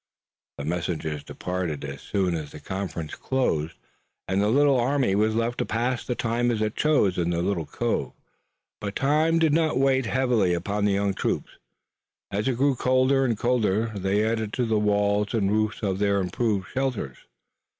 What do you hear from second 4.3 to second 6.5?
the little army was left to pass the time